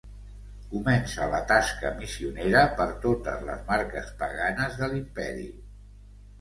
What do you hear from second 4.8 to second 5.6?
de l'imperi.